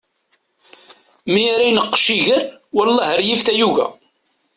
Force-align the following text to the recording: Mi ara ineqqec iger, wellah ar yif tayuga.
Mi 1.31 1.43
ara 1.53 1.63
ineqqec 1.69 2.05
iger, 2.17 2.41
wellah 2.75 3.09
ar 3.11 3.19
yif 3.27 3.41
tayuga. 3.43 3.85